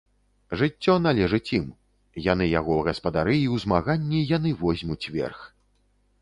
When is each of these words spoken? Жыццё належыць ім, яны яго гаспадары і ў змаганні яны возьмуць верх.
Жыццё 0.59 0.93
належыць 1.07 1.53
ім, 1.57 1.65
яны 2.31 2.47
яго 2.59 2.79
гаспадары 2.87 3.35
і 3.37 3.45
ў 3.53 3.65
змаганні 3.65 4.23
яны 4.35 4.55
возьмуць 4.65 5.05
верх. 5.19 5.39